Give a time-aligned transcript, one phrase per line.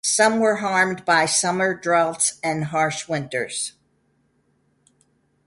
[0.03, 3.73] Some were harmed by summer droughts and harsh winters.